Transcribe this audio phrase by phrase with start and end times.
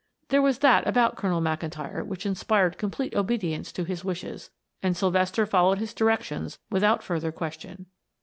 [0.29, 4.49] There was that about Colonel McIntyre which inspired complete obedience to his wishes,
[4.81, 7.85] and Sylvester followed his directions without further question.